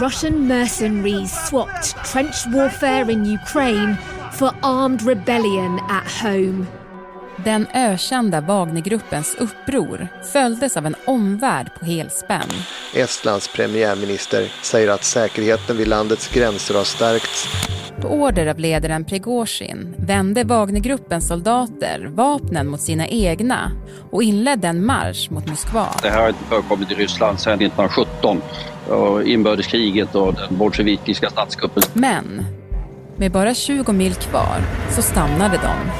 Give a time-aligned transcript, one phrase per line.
[0.00, 3.96] Russian mercenaries swapped trench warfare in Ukraine
[4.32, 6.66] for armed rebellion at home.
[7.44, 12.48] Den ökända Wagnergruppens uppror följdes av en omvärld på helspänn.
[12.94, 17.69] Estlands premiärminister säger att säkerheten vid landets gränser har stärkts.
[18.00, 23.72] På order av ledaren Prigozjin vände Wagnergruppens soldater vapnen mot sina egna
[24.10, 25.86] och inledde en marsch mot Moskva.
[26.02, 28.42] Det här har inte förekommit i Ryssland sedan 1917,
[29.24, 31.82] inbördeskriget och den bolsjevikiska statskuppen.
[31.92, 32.44] Men
[33.16, 34.56] med bara 20 mil kvar
[34.90, 35.90] så stannade de.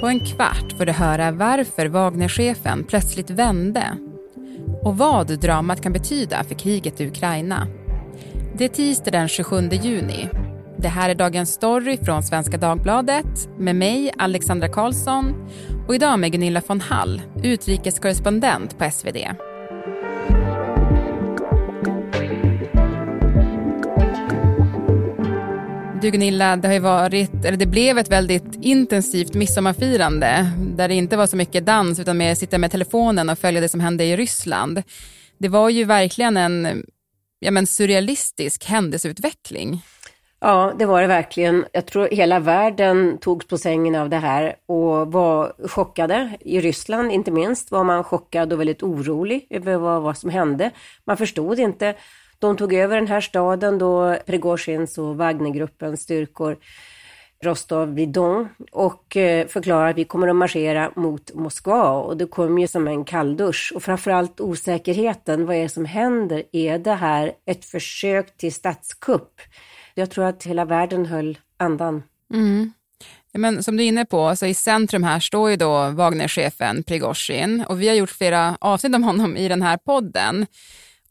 [0.00, 3.84] På en kvart får du höra varför Wagnerchefen plötsligt vände
[4.82, 7.66] och vad dramat kan betyda för kriget i Ukraina.
[8.58, 10.28] Det är tisdag den 27 juni.
[10.78, 15.48] Det här är dagens story från Svenska Dagbladet med mig, Alexandra Karlsson
[15.88, 19.16] och idag med Gunilla von Hall, utrikeskorrespondent på SvD.
[26.02, 30.94] Du Gunilla, det har ju varit, eller det blev ett väldigt intensivt midsommarfirande där det
[30.94, 34.04] inte var så mycket dans utan mer sitta med telefonen och följa det som hände
[34.04, 34.82] i Ryssland.
[35.38, 36.84] Det var ju verkligen en
[37.38, 39.82] ja, men surrealistisk händelseutveckling.
[40.40, 41.64] Ja, det var det verkligen.
[41.72, 46.30] Jag tror hela världen togs på sängen av det här och var chockade.
[46.40, 50.70] I Ryssland inte minst var man chockad och väldigt orolig över vad, vad som hände.
[51.04, 51.94] Man förstod inte.
[52.38, 56.56] De tog över den här staden då Prigozjins och Wagnergruppens styrkor
[57.42, 62.16] Rostov vid Don och eh, förklarar förklarade att vi kommer att marschera mot Moskva och
[62.16, 65.46] det kom ju som en kalldusch och framförallt osäkerheten.
[65.46, 66.42] Vad är det som händer?
[66.52, 69.40] Är det här ett försök till statskupp?
[69.94, 72.02] Jag tror att hela världen höll andan.
[72.34, 72.72] Mm.
[73.32, 77.64] Men som du är inne på, alltså i centrum här står ju då Wagnerchefen Prigozjin
[77.68, 80.46] och vi har gjort flera avsnitt om honom i den här podden.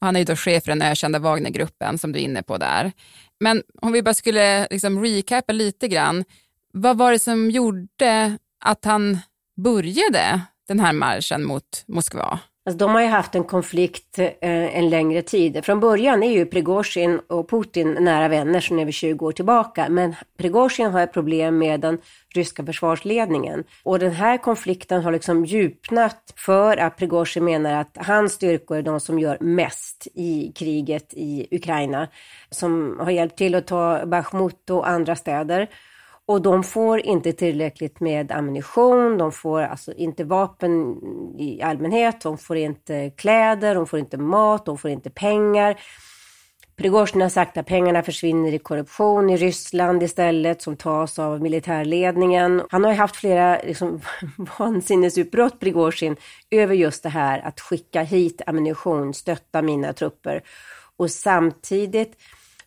[0.06, 2.92] Han är ju då chef för den ökända Wagnergruppen som du är inne på där.
[3.40, 6.24] Men om vi bara skulle liksom recapa lite grann,
[6.74, 9.20] vad var det som gjorde att han
[9.58, 12.40] började den här marschen mot Moskva?
[12.68, 15.66] Alltså, de har ju haft en konflikt eh, en längre tid.
[15.66, 19.90] Från början är ju Prigozjin och Putin nära vänner sedan över 20 år tillbaka.
[19.90, 21.98] Men Prigozjin har ett problem med den
[22.36, 23.64] ryska försvarsledningen.
[23.84, 28.82] Och den här konflikten har liksom djupnat för att Prigozjin menar att hans styrkor är
[28.82, 32.08] de som gör mest i kriget i Ukraina.
[32.50, 35.70] Som har hjälpt till att ta Bachmut och andra städer.
[36.28, 40.98] Och de får inte tillräckligt med ammunition, de får alltså inte vapen
[41.38, 45.80] i allmänhet, de får inte kläder, de får inte mat, de får inte pengar.
[46.76, 52.62] Prigozjin har sagt att pengarna försvinner i korruption i Ryssland istället som tas av militärledningen.
[52.70, 54.02] Han har ju haft flera liksom,
[54.60, 56.16] vansinnesutbrott, Prigozjin,
[56.52, 60.44] över just det här att skicka hit ammunition, stötta mina trupper.
[60.98, 62.18] Och samtidigt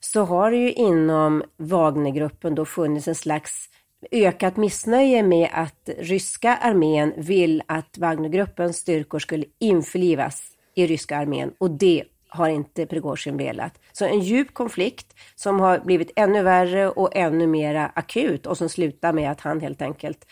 [0.01, 3.69] så har det ju inom Wagnergruppen då funnits en slags
[4.11, 10.43] ökat missnöje med att ryska armén vill att Wagnergruppens styrkor skulle införlivas
[10.75, 13.81] i ryska armén och det har inte Prigozjin velat.
[13.93, 18.69] Så en djup konflikt som har blivit ännu värre och ännu mera akut och som
[18.69, 20.27] slutar med att han helt enkelt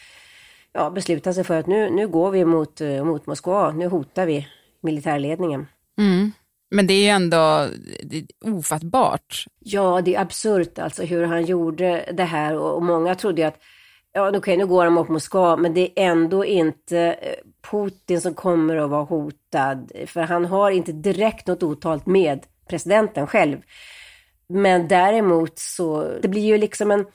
[0.73, 4.27] ja, beslutar sig för att nu, nu går vi mot, eh, mot Moskva, nu hotar
[4.27, 4.49] vi
[4.81, 5.67] militärledningen.
[5.99, 6.33] Mm.
[6.71, 9.45] Men det är ju ändå är ofattbart.
[9.59, 13.63] Ja, det är absurt alltså hur han gjorde det här och många trodde ju att
[14.13, 17.35] ja, okej, okay, nu går de mot Moskva, men det är ändå inte eh,
[17.71, 23.27] Putin som kommer att vara hotad, för han har inte direkt något otalt med presidenten
[23.27, 23.59] själv.
[24.49, 27.07] Men däremot så, det blir ju liksom en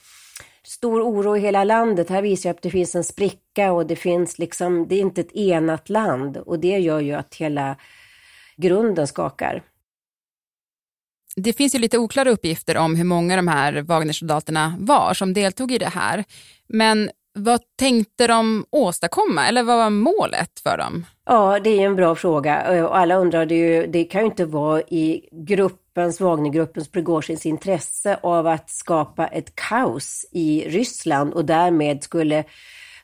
[0.64, 2.10] stor oro i hela landet.
[2.10, 5.22] Här visar jag att det finns en spricka och det finns liksom, det är inte
[5.22, 7.76] ett enat land och det gör ju att hela
[8.58, 9.64] grunden skakar.
[11.36, 15.72] Det finns ju lite oklara uppgifter om hur många de här Wagnersoldaterna var som deltog
[15.72, 16.24] i det här.
[16.68, 21.06] Men vad tänkte de åstadkomma eller vad var målet för dem?
[21.26, 24.82] Ja, det är en bra fråga och alla undrade ju, det kan ju inte vara
[24.82, 32.44] i gruppens, Wagnergruppens, Prigozjins intresse av att skapa ett kaos i Ryssland och därmed skulle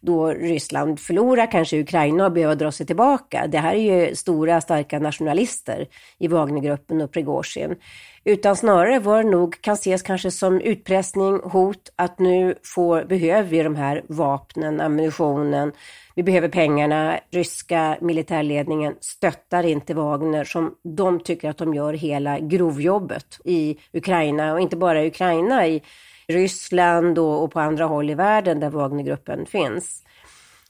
[0.08, 3.48] då Ryssland förlorar kanske Ukraina och behöver dra sig tillbaka.
[3.48, 5.88] Det här är ju stora starka nationalister
[6.18, 7.76] i Wagnergruppen och Prigozjin.
[8.24, 13.50] Utan snarare var det nog, kan ses kanske som utpressning, hot, att nu får, behöver
[13.50, 15.72] vi de här vapnen, ammunitionen,
[16.16, 17.20] vi behöver pengarna.
[17.32, 24.54] Ryska militärledningen stöttar inte Wagner som de tycker att de gör hela grovjobbet i Ukraina
[24.54, 25.82] och inte bara i Ukraina, i
[26.28, 30.04] Ryssland och, och på andra håll i världen där Wagnergruppen finns.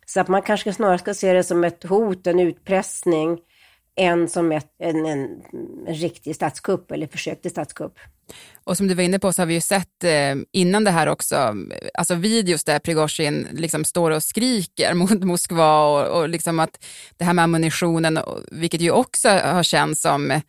[0.06, 3.40] Så att man kanske snarare ska se det som ett hot, en utpressning
[3.96, 5.42] än som ett, en, en,
[5.88, 8.00] en riktig statskupp eller försök till statskupp.
[8.64, 11.08] Och som du var inne på så har vi ju sett eh, innan det här
[11.08, 11.56] också,
[11.94, 16.86] alltså videos där Prigozjin liksom står och skriker mot Moskva och, och liksom att
[17.18, 18.20] det här med ammunitionen,
[18.52, 20.42] vilket ju också har känts som,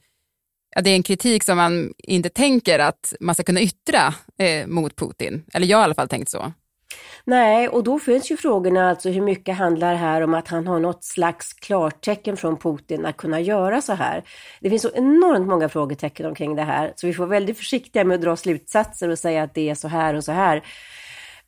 [0.79, 4.67] ja, det är en kritik som man inte tänker att man ska kunna yttra eh,
[4.67, 5.45] mot Putin.
[5.55, 6.53] Eller jag har i alla fall tänkt så.
[7.25, 10.81] Nej, och då finns ju frågorna alltså hur mycket handlar här om att han har
[10.81, 14.25] något slags klartecken från Putin att kunna göra så här.
[14.61, 18.05] Det finns så enormt många frågetecken omkring det här, så vi får vara väldigt försiktiga
[18.05, 20.63] med att dra slutsatser och säga att det är så här och så här.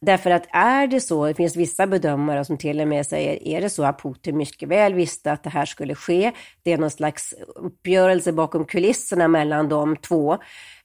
[0.02, 3.60] Därför att är det så, det finns vissa bedömare som till och med säger, är
[3.60, 6.32] det så att Putin mycket väl visste att det här skulle ske,
[6.62, 10.38] det är någon slags uppgörelse bakom kulisserna mellan de två,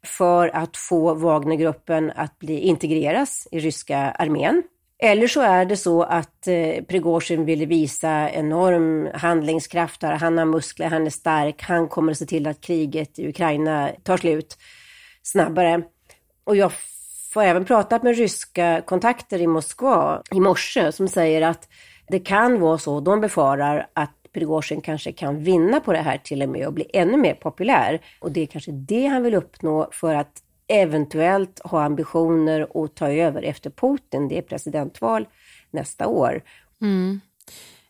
[0.04, 4.64] för att få Wagnergruppen att bli integreras i ryska armén.
[5.00, 10.02] Eller så är det så att eh, Prigozjin ville visa enorm handlingskraft.
[10.02, 13.92] Han har muskler, han är stark, han kommer att se till att kriget i Ukraina
[14.04, 14.58] tar slut
[15.24, 15.82] snabbare.
[16.44, 16.72] Och jag
[17.36, 21.70] har även pratat med ryska kontakter i Moskva i morse som säger att
[22.08, 26.42] det kan vara så, de befarar att Prigozjin kanske kan vinna på det här till
[26.42, 28.02] och med och bli ännu mer populär.
[28.20, 33.12] Och det är kanske det han vill uppnå för att eventuellt ha ambitioner att ta
[33.12, 34.28] över efter Putin.
[34.28, 35.28] Det är presidentval
[35.72, 36.44] nästa år.
[36.82, 37.22] Mm.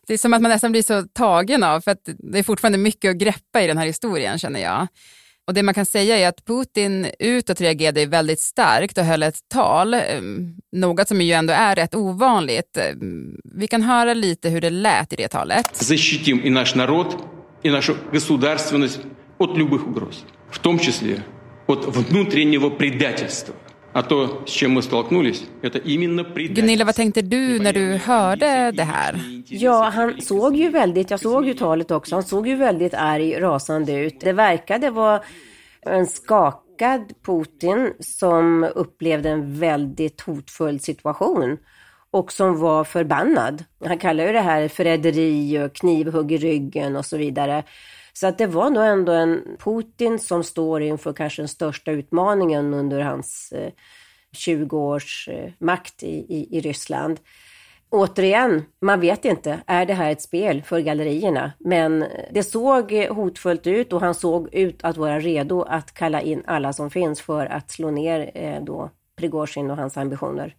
[0.06, 2.78] Det är som att man nästan blir så tagen av, för att det är fortfarande
[2.78, 4.86] mycket att greppa i den här historien känner jag.
[5.47, 9.39] Och det man kan säga är att Putin utåt reagerade väldigt starkt och höll ett
[9.53, 12.77] tal, ehm, något som ju ändå är rätt ovanligt.
[12.77, 15.75] Ehm, vi kan höra lite hur det lät i det talet.
[15.75, 17.17] Защитим и наш народ,
[17.63, 18.99] и нашу государственность
[19.37, 21.23] от любых угроз, в том числе
[21.67, 23.53] от внутреннего предательства.
[26.54, 29.20] Gunilla, vad tänkte du när du hörde det här?
[29.48, 33.40] Ja, han såg ju väldigt, jag såg ju talet också, han såg ju väldigt arg,
[33.40, 34.20] rasande ut.
[34.20, 35.20] Det verkade vara
[35.82, 41.58] en skakad Putin som upplevde en väldigt hotfull situation
[42.10, 43.64] och som var förbannad.
[43.84, 47.64] Han kallar ju det här förräderi och knivhugg i ryggen och så vidare.
[48.16, 52.74] Så att det var nog ändå en Putin som står inför kanske den största utmaningen
[52.74, 53.72] under hans eh,
[54.32, 57.20] 20 års eh, makt i, i, i Ryssland.
[57.90, 61.52] Återigen, man vet inte, är det här ett spel för gallerierna?
[61.58, 66.42] Men det såg hotfullt ut och han såg ut att vara redo att kalla in
[66.46, 70.54] alla som finns för att slå ner eh, då Prigozjin och hans ambitioner.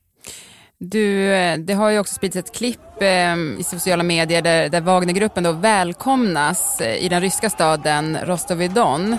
[0.80, 4.82] Du, eh, det har ju också spridits ett klipp eh, i sociala medier där, där
[4.82, 9.18] Wagnergruppen då välkomnas eh, i den ryska staden Rostovidon.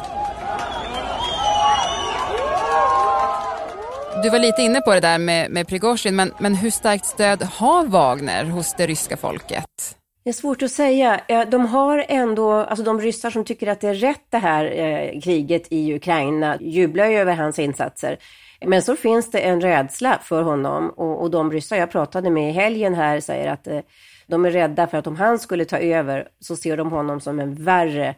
[4.22, 7.42] Du var lite inne på det där med, med Prigozjin, men, men hur starkt stöd
[7.42, 9.96] har Wagner hos det ryska folket?
[10.24, 11.20] Det är svårt att säga.
[11.50, 15.20] De har ändå, alltså de ryssar som tycker att det är rätt det här eh,
[15.20, 18.18] kriget i Ukraina jublar ju över hans insatser.
[18.66, 22.50] Men så finns det en rädsla för honom och, och de ryssar jag pratade med
[22.50, 23.80] i helgen här säger att eh,
[24.26, 27.40] de är rädda för att om han skulle ta över så ser de honom som
[27.40, 28.14] en värre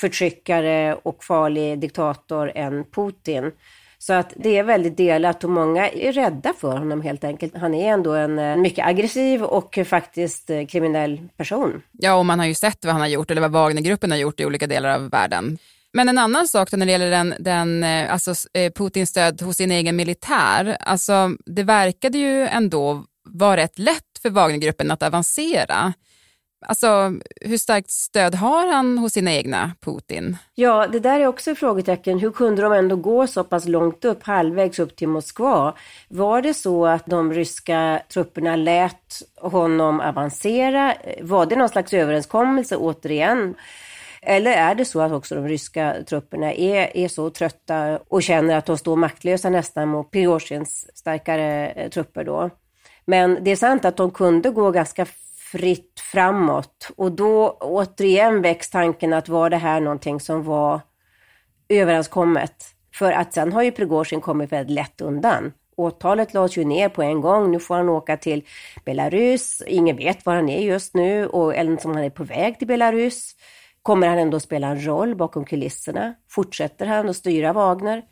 [0.00, 3.52] förtryckare och farlig diktator än Putin.
[3.98, 7.56] Så att det är väldigt delat och många är rädda för honom helt enkelt.
[7.56, 11.82] Han är ändå en eh, mycket aggressiv och faktiskt eh, kriminell person.
[11.92, 14.40] Ja, och man har ju sett vad han har gjort eller vad Wagnergruppen har gjort
[14.40, 15.58] i olika delar av världen.
[15.92, 19.56] Men en annan sak när det gäller den, den, eh, alltså, eh, Putins stöd hos
[19.56, 25.92] sin egen militär, alltså, det verkade ju ändå vara rätt lätt för Wagnergruppen att avancera.
[26.66, 30.36] Alltså, hur starkt stöd har han hos sina egna, Putin?
[30.54, 32.18] Ja, det där är också ett frågetecken.
[32.18, 35.74] Hur kunde de ändå gå så pass långt upp, halvvägs upp till Moskva?
[36.08, 40.94] Var det så att de ryska trupperna lät honom avancera?
[41.20, 43.54] Var det någon slags överenskommelse återigen?
[44.22, 48.56] Eller är det så att också de ryska trupperna är, är så trötta och känner
[48.56, 52.50] att de står maktlösa nästan mot Prigozjins starkare eh, trupper då?
[53.04, 55.06] Men det är sant att de kunde gå ganska
[55.52, 56.90] fritt framåt.
[56.96, 60.80] Och då återigen väcks tanken att var det här någonting som var
[61.68, 62.64] överenskommet?
[62.94, 65.52] För att sen har ju Prigozjin kommit väldigt lätt undan.
[65.76, 67.50] Åtalet lades ju ner på en gång.
[67.50, 68.44] Nu får han åka till
[68.84, 69.62] Belarus.
[69.66, 72.68] Ingen vet var han är just nu och eller som han är på väg till
[72.68, 73.34] Belarus.
[73.88, 76.14] Kommer han ändå spela en roll bakom kulisserna?
[76.30, 78.02] Fortsätter han att styra Wagner?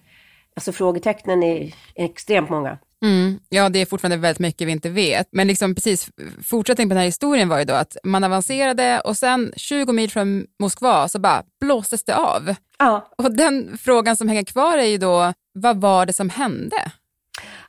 [0.56, 2.78] Alltså frågetecknen är extremt många.
[3.04, 3.38] Mm.
[3.48, 5.28] Ja, det är fortfarande väldigt mycket vi inte vet.
[5.32, 6.08] Men liksom precis,
[6.44, 10.10] fortsättning på den här historien var ju då att man avancerade och sen 20 mil
[10.10, 12.54] från Moskva så bara blåstes det av.
[12.78, 13.12] Ja.
[13.18, 16.92] Och den frågan som hänger kvar är ju då, vad var det som hände?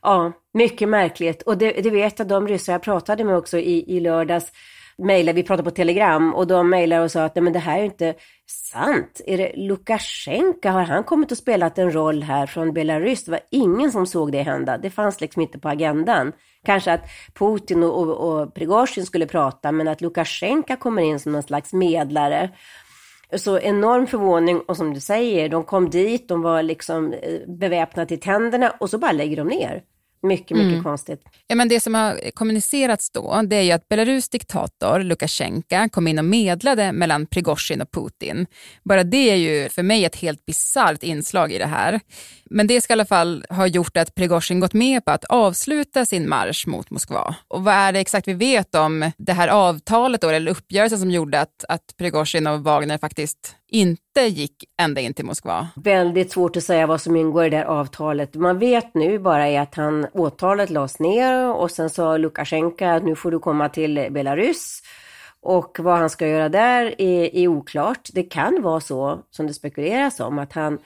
[0.02, 1.42] Ja, mycket märkligt.
[1.42, 4.52] Och det, det vet jag de ryssar jag pratade med också i, i lördags
[4.98, 7.78] mejlade, vi pratade på Telegram och de mejlade och sa att nej, men det här
[7.78, 8.14] är inte
[8.46, 9.20] sant.
[9.26, 13.24] Är det Lukasjenko, har han kommit och spelat en roll här från Belarus?
[13.24, 14.78] Det var ingen som såg det hända.
[14.78, 16.32] Det fanns liksom inte på agendan.
[16.64, 21.32] Kanske att Putin och, och, och Prigozjin skulle prata, men att Lukasjenko kommer in som
[21.32, 22.50] någon slags medlare.
[23.36, 28.08] Så enorm förvåning och som du säger, de kom dit, de var liksom eh, beväpnade
[28.08, 29.82] till tänderna och så bara lägger de ner.
[30.22, 30.82] Mycket, mycket mm.
[30.82, 31.22] konstigt.
[31.46, 36.08] Ja, men det som har kommunicerats då det är ju att Belarus diktator Lukasjenko kom
[36.08, 38.46] in och medlade mellan Prigozjin och Putin.
[38.84, 42.00] Bara det är ju för mig ett helt bisarrt inslag i det här.
[42.50, 46.06] Men det ska i alla fall ha gjort att Prigozjin gått med på att avsluta
[46.06, 47.34] sin marsch mot Moskva.
[47.48, 51.10] Och vad är det exakt vi vet om det här avtalet då, eller uppgörelsen som
[51.10, 55.68] gjorde att, att Prigozjin och Wagner faktiskt inte gick ända in till Moskva?
[55.76, 58.34] Väldigt svårt att säga vad som ingår i det här avtalet.
[58.34, 63.04] Man vet nu bara är att han, åtalet lades ner och sen sa Lukasjenko att
[63.04, 64.82] nu får du komma till Belarus.
[65.40, 68.08] Och vad han ska göra där är, är oklart.
[68.12, 70.78] Det kan vara så, som det spekuleras om, att han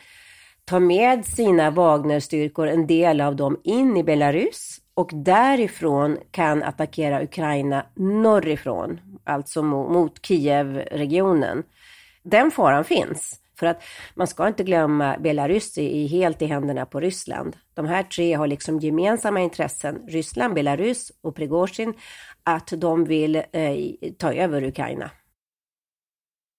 [0.64, 7.22] tar med sina Wagnerstyrkor, en del av dem, in i Belarus och därifrån kan attackera
[7.22, 11.62] Ukraina norrifrån, alltså mot, mot Kiev-regionen.
[12.22, 13.38] Den faran finns.
[13.58, 13.82] För att
[14.14, 17.56] man ska inte glömma Belarus är helt i händerna på Ryssland.
[17.74, 21.94] De här tre har liksom gemensamma intressen, Ryssland, Belarus och Prigozjin,
[22.44, 23.76] att de vill eh,
[24.18, 25.10] ta över Ukraina.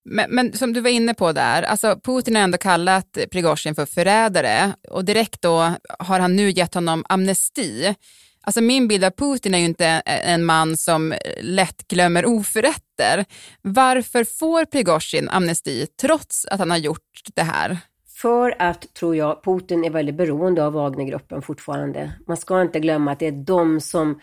[0.05, 3.86] Men, men, som du var inne på där, alltså Putin har ändå kallat Prigozjin för
[3.86, 7.95] förrädare och direkt då har han nu gett honom amnesti.
[8.41, 13.25] Alltså min bild av Putin är ju inte en man som lätt glömmer oförrätter.
[13.62, 17.77] Varför får Prigozjin amnesti trots att han har gjort det här?
[18.22, 22.13] För att, tror jag, Putin är väldigt beroende av Wagnergruppen fortfarande.
[22.27, 24.19] Man ska inte glömma att det är de som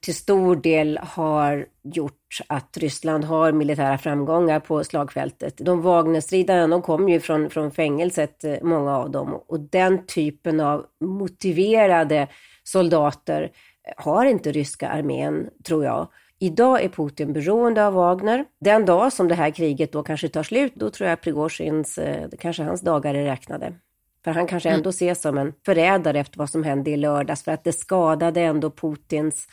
[0.00, 5.54] till stor del har gjort att Ryssland har militära framgångar på slagfältet.
[5.56, 10.60] De Wagnerstridarna, de kom ju från, från fängelset, eh, många av dem, och den typen
[10.60, 12.28] av motiverade
[12.64, 16.08] soldater eh, har inte ryska armén, tror jag.
[16.38, 18.44] Idag är Putin beroende av Wagner.
[18.60, 22.28] Den dag som det här kriget då kanske tar slut, då tror jag Prigozjins, eh,
[22.38, 23.74] kanske hans dagar är räknade.
[24.24, 24.90] För han kanske ändå mm.
[24.90, 28.70] ses som en förrädare efter vad som hände i lördags, för att det skadade ändå
[28.70, 29.46] Putins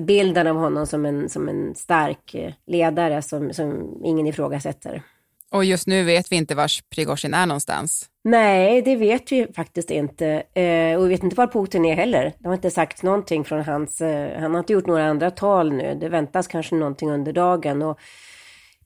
[0.00, 5.02] bilden av honom som en, som en stark eh, ledare som, som ingen ifrågasätter.
[5.50, 8.06] Och just nu vet vi inte var Prigozjin är någonstans.
[8.24, 10.42] Nej, det vet vi faktiskt inte.
[10.54, 12.32] Eh, och vi vet inte var Putin är heller.
[12.38, 14.00] Det har inte sagt någonting från hans...
[14.00, 15.98] Eh, han har inte gjort några andra tal nu.
[16.00, 17.82] Det väntas kanske någonting under dagen.
[17.82, 18.00] Och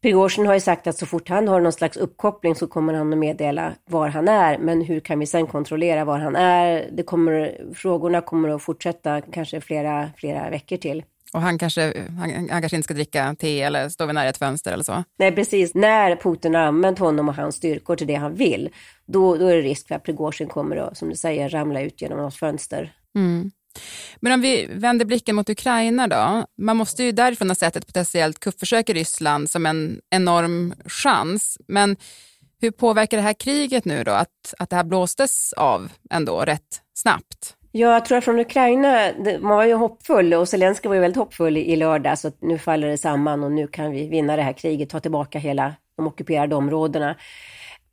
[0.02, 3.12] Prigozjin har ju sagt att så fort han har någon slags uppkoppling så kommer han
[3.12, 4.59] att meddela var han är.
[4.59, 6.88] Men hur kan vi sen kontrollera var han är?
[6.92, 11.02] Det kommer, frågorna kommer att fortsätta kanske flera, flera veckor till.
[11.33, 14.38] Och han kanske, han, han, kanske inte ska dricka te eller stå vid nära ett
[14.38, 15.04] fönster eller så?
[15.19, 15.75] Nej, precis.
[15.75, 18.69] När Putin har använt honom och hans styrkor till det han vill,
[19.07, 22.02] då, då är det risk för att Prigozjin kommer att, som du säger, ramla ut
[22.02, 22.92] genom något fönster.
[23.14, 23.50] Mm.
[24.21, 26.47] Men om vi vänder blicken mot Ukraina då.
[26.59, 31.59] Man måste ju därifrån ha sett ett potentiellt kuppförsök i Ryssland som en enorm chans.
[31.69, 31.97] Men
[32.61, 36.83] hur påverkar det här kriget nu då, att, att det här blåstes av ändå rätt
[36.95, 37.57] snabbt?
[37.73, 39.11] Ja, jag tror att från Ukraina,
[39.41, 42.89] man var ju hoppfull och Zelenskyj var ju väldigt hoppfull i lördag, så nu faller
[42.89, 46.55] det samman och nu kan vi vinna det här kriget, ta tillbaka hela de ockuperade
[46.55, 47.17] områdena.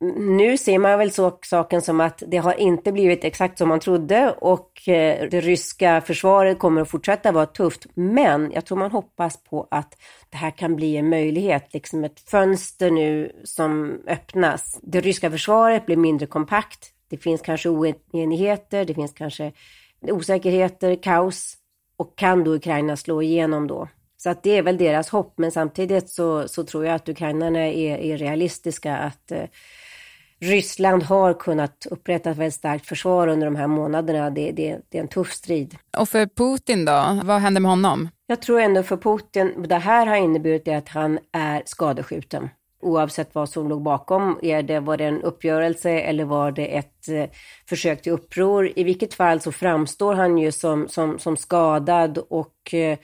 [0.00, 3.80] Nu ser man väl så, saken som att det har inte blivit exakt som man
[3.80, 7.86] trodde och eh, det ryska försvaret kommer att fortsätta vara tufft.
[7.94, 9.96] Men jag tror man hoppas på att
[10.30, 14.78] det här kan bli en möjlighet, liksom ett fönster nu som öppnas.
[14.82, 16.92] Det ryska försvaret blir mindre kompakt.
[17.08, 19.52] Det finns kanske oenigheter, det finns kanske
[20.02, 21.56] osäkerheter, kaos
[21.96, 23.88] och kan då Ukraina slå igenom då?
[24.16, 27.58] Så att det är väl deras hopp, men samtidigt så, så tror jag att ukrainarna
[27.58, 29.44] är, är realistiska att eh,
[30.40, 34.30] Ryssland har kunnat upprätta ett väldigt starkt försvar under de här månaderna.
[34.30, 35.76] Det, det, det, är en tuff strid.
[35.96, 37.20] Och för Putin då?
[37.24, 38.08] Vad händer med honom?
[38.26, 42.48] Jag tror ändå för Putin, det här har inneburit att han är skadeskjuten.
[42.80, 47.08] Oavsett vad som låg bakom, är det, var det en uppgörelse eller var det ett
[47.08, 47.24] eh,
[47.68, 48.72] försök till uppror?
[48.76, 52.98] I vilket fall så framstår han ju som, som, som skadad och eh,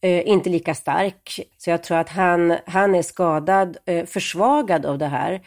[0.00, 1.40] eh inte lika stark.
[1.58, 5.40] Så jag tror att han, han är skadad, eh, försvagad av det här.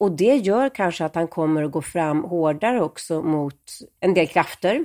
[0.00, 3.54] Och det gör kanske att han kommer att gå fram hårdare också mot
[4.00, 4.84] en del krafter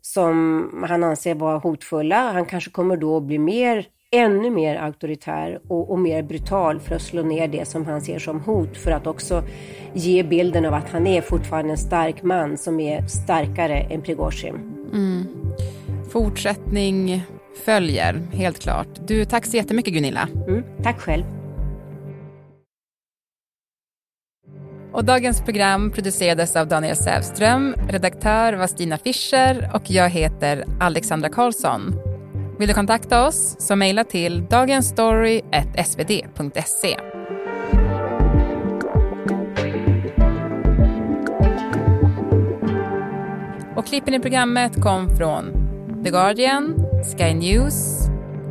[0.00, 2.32] som han anser vara hotfulla.
[2.32, 6.94] Han kanske kommer då att bli mer, ännu mer auktoritär och, och, mer brutal för
[6.94, 9.42] att slå ner det som han ser som hot för att också
[9.92, 14.54] ge bilden av att han är fortfarande en stark man som är starkare än Prigozjin.
[14.92, 15.24] Mm.
[16.10, 17.22] Fortsättning
[17.64, 18.88] följer, helt klart.
[19.06, 20.28] Du, tack så jättemycket Gunilla.
[20.48, 21.37] Mm, tack själv.
[24.98, 31.28] Och dagens program producerades av Daniel Sävström, redaktör var Stina Fischer och jag heter Alexandra
[31.28, 31.94] Karlsson.
[32.58, 36.96] Vill du kontakta oss så mejla till dagensstory.svd.se.
[43.76, 45.52] Och klippen i programmet kom från
[46.04, 46.74] The Guardian,
[47.16, 47.98] Sky News,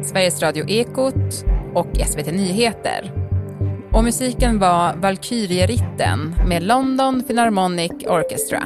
[0.04, 3.17] Sveriges Radio Ekot och SVT Nyheter.
[3.98, 8.64] Och musiken var Valkyrieritten med London Philharmonic Orchestra.